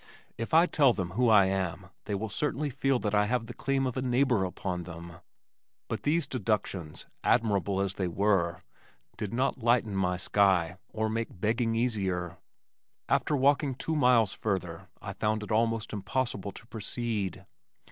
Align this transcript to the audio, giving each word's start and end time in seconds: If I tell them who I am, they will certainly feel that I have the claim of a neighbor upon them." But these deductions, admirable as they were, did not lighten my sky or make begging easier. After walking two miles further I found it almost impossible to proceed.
If 0.35 0.51
I 0.51 0.65
tell 0.65 0.93
them 0.93 1.11
who 1.11 1.29
I 1.29 1.45
am, 1.45 1.91
they 2.05 2.15
will 2.15 2.27
certainly 2.27 2.71
feel 2.71 2.97
that 2.97 3.13
I 3.13 3.27
have 3.27 3.45
the 3.45 3.53
claim 3.53 3.85
of 3.85 3.95
a 3.95 4.01
neighbor 4.01 4.45
upon 4.45 4.81
them." 4.81 5.17
But 5.89 6.01
these 6.01 6.25
deductions, 6.25 7.05
admirable 7.23 7.79
as 7.79 7.93
they 7.93 8.07
were, 8.07 8.63
did 9.15 9.31
not 9.31 9.59
lighten 9.61 9.95
my 9.95 10.17
sky 10.17 10.77
or 10.89 11.07
make 11.07 11.39
begging 11.39 11.75
easier. 11.75 12.37
After 13.07 13.37
walking 13.37 13.75
two 13.75 13.95
miles 13.95 14.33
further 14.33 14.89
I 15.03 15.13
found 15.13 15.43
it 15.43 15.51
almost 15.51 15.93
impossible 15.93 16.51
to 16.51 16.65
proceed. 16.65 17.45